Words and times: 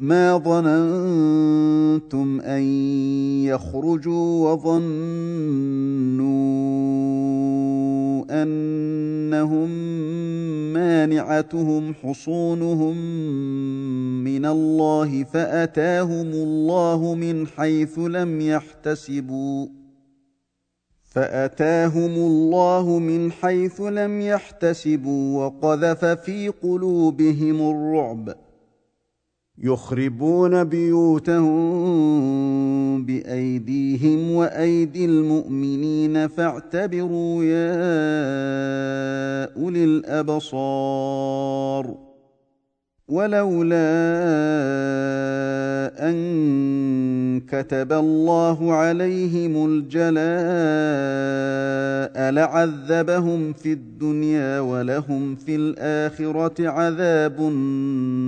ما 0.00 0.38
ظننتم 0.38 2.40
أن 2.40 2.62
يخرجوا 3.44 4.50
وظنوا 4.50 6.26
أنهم 8.42 9.70
مانعتهم 10.72 11.94
حصونهم 11.94 12.96
من 14.24 14.46
الله 14.46 15.24
فأتاهم 15.24 16.30
الله 16.32 17.14
من 17.14 17.46
حيث 17.46 17.98
لم 17.98 18.40
يحتسبوا 18.40 19.66
فأتاهم 21.02 22.14
الله 22.14 22.98
من 22.98 23.32
حيث 23.32 23.80
لم 23.80 24.20
يحتسبوا 24.20 25.44
وقذف 25.44 26.04
في 26.04 26.48
قلوبهم 26.48 27.70
الرعب 27.70 28.45
يخربون 29.58 30.64
بيوتهم 30.64 31.56
بأيديهم 33.04 34.30
وأيدي 34.30 35.04
المؤمنين 35.04 36.28
فاعتبروا 36.28 37.44
يا 37.44 37.76
أولي 39.56 39.84
الأبصار 39.84 40.86
ولولا 43.08 43.76
أن 46.10 47.40
كتب 47.40 47.92
الله 47.92 48.72
عليهم 48.72 49.66
الجلاء 49.66 50.16
لعذبهم 52.30 53.52
في 53.52 53.72
الدنيا 53.72 54.60
ولهم 54.60 55.36
في 55.36 55.56
الآخرة 55.56 56.68
عذاب 56.68 57.40
النار. 57.40 58.25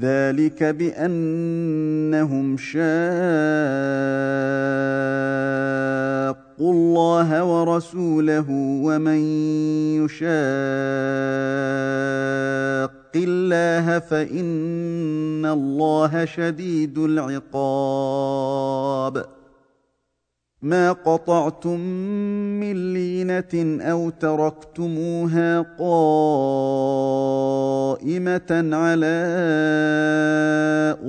ذلك 0.00 0.62
بأنهم 0.62 2.56
شاقوا 2.56 2.74
الله 6.72 7.44
ورسوله 7.44 8.46
ومن 8.86 9.18
يشاق 10.04 10.24
الله 13.16 13.98
فإن 13.98 15.46
الله 15.46 16.24
شديد 16.24 16.98
العقاب. 16.98 18.24
ما 20.64 20.92
قطعتم 20.92 21.80
من 22.60 22.92
لينه 22.92 23.82
أو 23.82 24.10
تركتموها 24.10 25.60
قائمه 25.78 25.90
على 28.72 29.14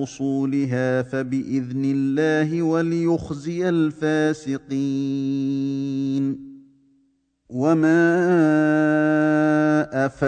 اصولها 0.03 1.02
فباذن 1.02 1.86
الله 1.86 2.62
وليخزي 2.62 3.70
الفاسقين 3.70 4.56
وما 7.50 8.06
افاء 10.06 10.25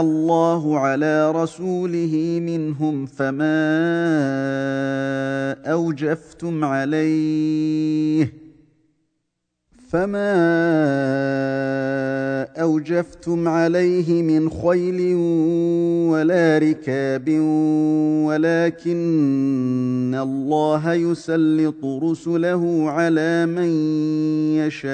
الله 0.00 0.78
على 0.78 1.30
رسوله 1.32 2.38
منهم 2.42 3.06
فما 3.06 3.62
اوجفتم 5.72 6.64
عليه 6.64 8.32
فما 9.92 10.32
اوجفتم 12.62 13.48
عليه 13.48 14.22
من 14.22 14.50
خيل 14.50 15.14
ولا 16.12 16.58
ركاب 16.58 17.28
ولكن 18.26 20.14
الله 20.22 20.94
يسلط 20.94 21.84
رسله 21.84 22.90
على 22.90 23.46
من 23.46 23.68
يشاء 24.56 24.92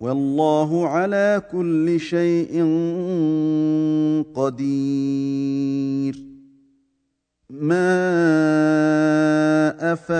والله 0.00 0.88
على 0.88 1.42
كل 1.52 2.00
شيء 2.00 2.62
قدير 4.34 6.33
ما 7.60 7.94
افاء 9.92 10.14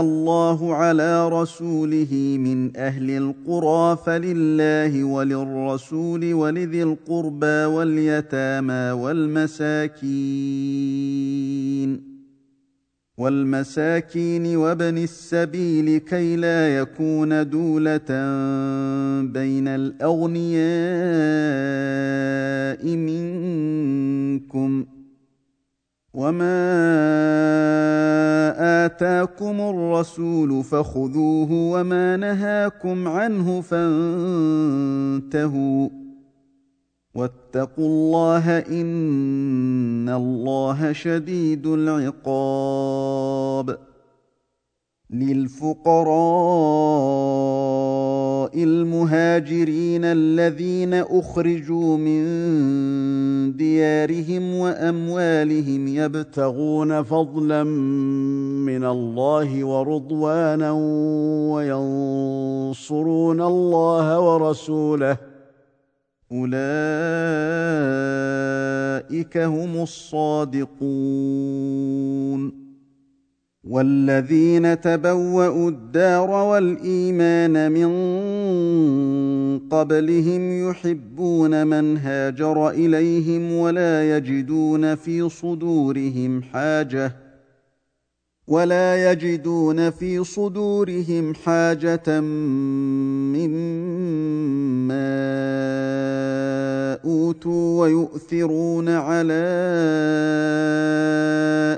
الله 0.00 0.74
على 0.74 1.28
رسوله 1.28 2.36
من 2.40 2.76
أهل 2.76 3.10
القرى 3.10 3.98
فلله 4.06 5.04
وللرسول 5.04 6.34
ولذي 6.34 6.82
القربى 6.82 7.64
واليتامى 7.64 8.90
والمساكين 8.90 10.08
والمساكين 13.18 14.56
وابن 14.56 14.98
السبيل 14.98 15.98
كي 15.98 16.36
لا 16.36 16.78
يكون 16.78 17.50
دوله 17.50 18.08
بين 19.22 19.68
الاغنياء 19.68 20.68
منكم 22.96 24.84
وما 26.18 26.66
اتاكم 28.86 29.60
الرسول 29.60 30.64
فخذوه 30.64 31.52
وما 31.52 32.16
نهاكم 32.16 33.08
عنه 33.08 33.60
فانتهوا 33.60 35.08
واتقوا 37.14 37.86
الله 37.86 38.58
ان 38.58 40.08
الله 40.08 40.92
شديد 40.92 41.66
العقاب 41.66 43.18
للفقراء 45.10 46.08
المهاجرين 48.64 50.04
الذين 50.04 50.94
أخرجوا 50.94 51.96
من 51.96 52.26
ديارهم 53.56 54.54
وأموالهم 54.54 55.88
يبتغون 55.88 57.02
فضلا 57.02 57.64
من 58.64 58.84
الله 58.84 59.64
ورضوانا 59.64 60.72
وينصرون 62.72 63.40
الله 63.40 64.20
ورسوله. 64.20 65.16
أولئك 66.32 66.58
هم 69.36 69.82
الصادقون. 69.82 71.08
والذين 73.68 74.80
تبوأوا 74.80 75.70
الدار 75.70 76.30
والإيمان 76.30 77.72
من 77.72 77.84
قبلهم 79.70 80.70
يحبون 80.70 81.66
من 81.66 81.96
هاجر 81.96 82.70
إليهم 82.70 83.52
ولا 83.52 84.16
يجدون 84.16 84.94
في 84.94 85.28
صدورهم 85.28 86.42
حاجة 86.42 87.12
ولا 88.48 89.10
يجدون 89.10 89.90
في 89.90 90.24
صدورهم 90.24 91.34
حاجة 91.34 92.20
مما 92.20 93.78
أوتوا 97.04 97.80
ويؤثرون 97.80 98.88
على 98.88 99.44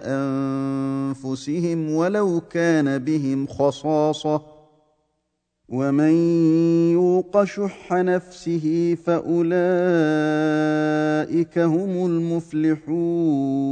أنفسهم 0.05 1.91
ولو 1.94 2.41
كان 2.50 2.99
بهم 2.99 3.47
خصاصة 3.47 4.60
ومن 5.70 6.11
يوق 6.93 7.44
شح 7.44 7.93
نفسه 7.93 8.96
فأولئك 9.06 9.58
هم 11.58 12.06
المفلحون. 12.06 13.70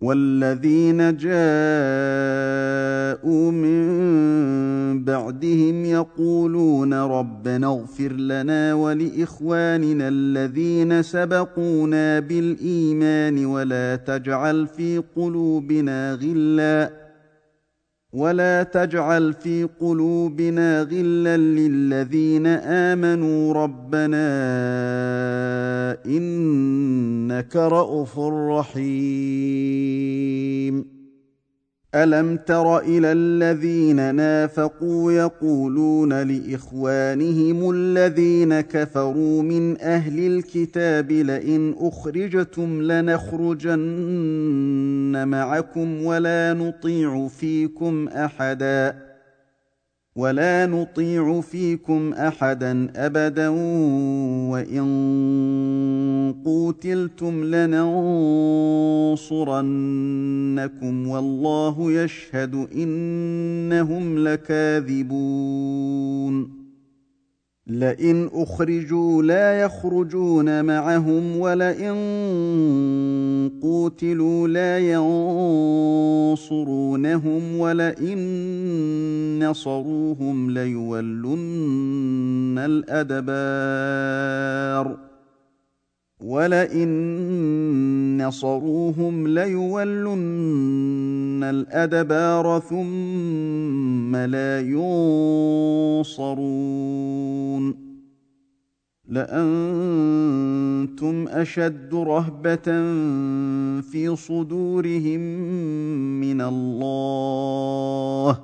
والذين 0.00 1.16
جاءوا 1.16 1.36
من 3.50 5.04
بعدهم 5.04 5.84
يقولون 5.84 6.94
ربنا 6.94 7.66
اغفر 7.66 8.12
لنا 8.12 8.74
ولإخواننا 8.74 10.08
الذين 10.08 11.02
سبقونا 11.02 12.20
بالإيمان 12.20 13.46
ولا 13.46 13.96
تجعل 13.96 14.66
في 14.66 15.02
قلوبنا 15.16 16.14
غلا. 16.14 17.05
ولا 18.16 18.62
تجعل 18.62 19.32
في 19.32 19.68
قلوبنا 19.80 20.82
غلا 20.82 21.36
للذين 21.36 22.46
امنوا 22.46 23.52
ربنا 23.52 24.26
انك 26.06 27.56
رءوف 27.56 28.18
رحيم 28.18 28.86
الم 31.96 32.36
تر 32.36 32.78
إلى 32.78 33.12
الذين 33.12 34.14
نافقوا 34.14 35.12
يقولون 35.12 36.12
لاخوانهم 36.22 37.70
الذين 37.70 38.60
كفروا 38.60 39.42
من 39.42 39.80
أهل 39.80 40.26
الكتاب 40.26 41.12
لئن 41.12 41.74
اخرجتم 41.78 42.82
لنخرجن 42.82 43.76
معكم 45.28 46.04
ولا 46.04 46.54
نطيع 46.54 47.28
فيكم 47.28 48.08
احدا 48.08 49.05
ولا 50.16 50.66
نطيع 50.66 51.40
فيكم 51.40 52.12
احدا 52.12 52.88
ابدا 52.96 53.48
وان 54.50 54.86
قوتلتم 56.44 57.44
لننصرنكم 57.44 57.88
والله 61.08 61.92
يشهد 61.92 62.68
انهم 62.74 64.18
لكاذبون 64.28 65.86
لئن 67.66 68.30
أخرجوا 68.34 69.22
لا 69.22 69.60
يخرجون 69.60 70.64
معهم 70.64 71.36
ولئن 71.36 71.96
قوتلوا 73.62 74.48
لا 74.48 74.78
ينصرونهم 76.28 77.56
ولئن 77.56 78.18
نصروهم 79.48 80.50
ليولن 80.50 81.38
الأدبار 82.58 84.06
ولئن 86.20 86.88
نصروهم 88.26 89.28
ليولن 89.28 90.16
الأدبار 91.44 92.60
ثم 94.06 94.16
لا 94.16 94.60
ينصرون. 94.60 96.16
لأنتم 99.08 101.28
أشد 101.28 101.94
رهبة 101.94 102.72
في 103.80 104.16
صدورهم 104.16 105.20
من 106.20 106.40
الله. 106.40 108.40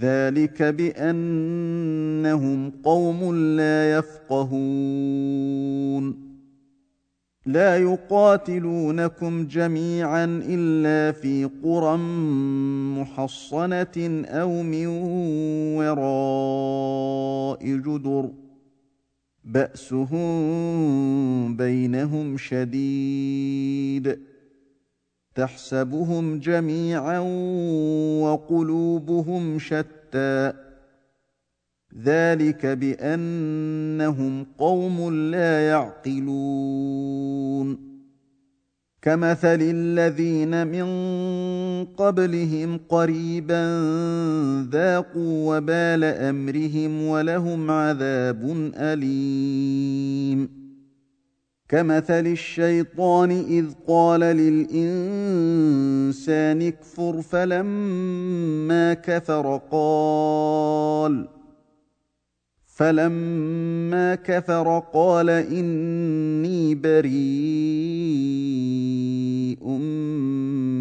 ذلك 0.00 0.62
بأنهم 0.62 2.70
قوم 2.84 3.34
لا 3.34 3.98
يفقهون. 3.98 6.29
لا 7.52 7.76
يقاتلونكم 7.76 9.46
جميعا 9.46 10.24
إلا 10.48 11.12
في 11.12 11.50
قرى 11.64 11.96
محصنة 13.00 14.24
أو 14.26 14.62
من 14.62 14.86
وراء 15.76 17.66
جدر. 17.66 18.30
بأسهم 19.44 20.26
بينهم 21.56 22.36
شديد. 22.36 24.18
تحسبهم 25.34 26.38
جميعا 26.38 27.18
وقلوبهم 28.22 29.58
شتى. 29.58 30.69
ذلك 32.04 32.66
بأنهم 32.66 34.46
قوم 34.58 35.14
لا 35.14 35.68
يعقلون. 35.68 37.10
كمثل 39.02 39.58
الذين 39.62 40.66
من 40.66 40.84
قبلهم 41.84 42.80
قريبا 42.88 43.62
ذاقوا 44.72 45.56
وبال 45.56 46.04
أمرهم 46.04 47.02
ولهم 47.02 47.70
عذاب 47.70 48.70
أليم. 48.76 50.60
كمثل 51.68 52.26
الشيطان 52.26 53.30
إذ 53.30 53.66
قال 53.88 54.20
للإنسان 54.20 55.02
اكفر 56.62 57.22
فلما 57.22 58.94
كفر 58.94 59.60
قال 59.70 61.39
فلما 62.80 64.14
كفر 64.14 64.82
قال 64.94 65.30
إني 65.30 66.74
بريء 66.74 67.10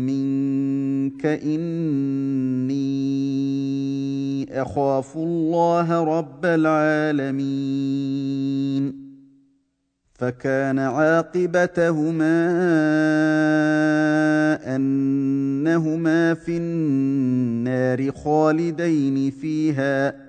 منك 0.07 1.25
إني 1.25 2.79
أخاف 4.61 5.17
الله 5.17 6.03
رب 6.03 6.45
العالمين. 6.45 7.39
فكان 10.13 10.79
عاقبتهما 10.79 12.35
أنهما 14.75 16.33
في 16.33 16.57
النار 16.57 18.11
خالدين 18.11 19.31
فيها. 19.31 20.28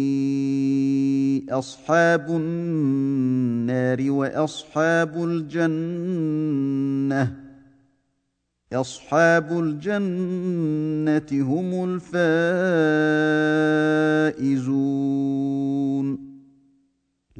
أصحاب 1.51 2.29
النار 2.29 4.11
وأصحاب 4.11 5.23
الجنة 5.23 6.71
أصحاب 8.73 9.59
الجنة 9.59 11.27
هم 11.31 11.99
الفائزون. 14.39 16.30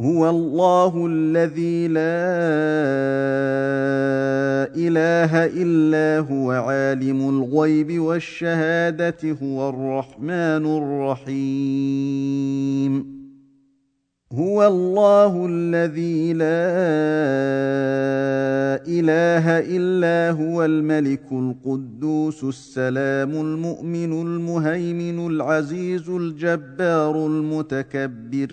هو 0.00 0.30
الله 0.30 1.06
الذي 1.06 1.88
لا 1.88 2.02
إله 4.74 5.46
إلا 5.46 6.26
هو 6.28 6.50
عالم 6.50 7.28
الغيب 7.28 8.00
والشهادة 8.00 9.36
هو 9.42 9.68
الرحمن 9.68 10.66
الرحيم. 11.30 13.14
هو 14.32 14.66
الله 14.66 15.46
الذي 15.50 16.32
لا 16.32 16.44
إله 18.88 19.58
إلا 19.76 20.30
هو 20.30 20.64
الملك 20.64 21.32
القدوس 21.32 22.44
السلام 22.44 23.30
المؤمن 23.30 24.12
المهيمن 24.22 25.26
العزيز 25.26 26.10
الجبار 26.10 27.26
المتكبر. 27.26 28.52